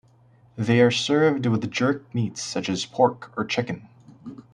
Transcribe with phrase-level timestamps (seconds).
[0.55, 3.87] They are served with jerked meats such as pork or chicken.